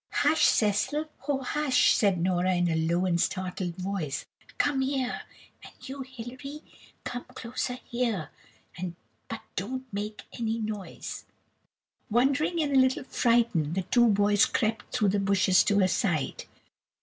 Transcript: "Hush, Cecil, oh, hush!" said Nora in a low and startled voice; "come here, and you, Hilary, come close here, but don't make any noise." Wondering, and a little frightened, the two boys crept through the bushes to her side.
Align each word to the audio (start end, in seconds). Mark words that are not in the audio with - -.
"Hush, 0.25 0.45
Cecil, 0.47 1.07
oh, 1.27 1.43
hush!" 1.43 1.93
said 1.93 2.19
Nora 2.19 2.55
in 2.55 2.67
a 2.71 2.75
low 2.75 3.05
and 3.05 3.21
startled 3.21 3.75
voice; 3.75 4.25
"come 4.57 4.81
here, 4.81 5.21
and 5.61 5.73
you, 5.87 6.01
Hilary, 6.01 6.63
come 7.03 7.23
close 7.35 7.67
here, 7.85 8.31
but 9.29 9.41
don't 9.55 9.85
make 9.93 10.23
any 10.33 10.57
noise." 10.57 11.25
Wondering, 12.09 12.59
and 12.63 12.71
a 12.75 12.79
little 12.79 13.03
frightened, 13.03 13.75
the 13.75 13.83
two 13.83 14.07
boys 14.07 14.47
crept 14.47 14.91
through 14.91 15.09
the 15.09 15.19
bushes 15.19 15.63
to 15.65 15.77
her 15.81 15.87
side. 15.87 16.45